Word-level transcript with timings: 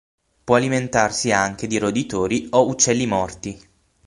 Può 0.43 0.55
alimentarsi 0.55 1.31
anche 1.31 1.67
di 1.67 1.77
roditori 1.77 2.47
o 2.49 2.67
uccelli 2.67 3.05
morti. 3.05 3.59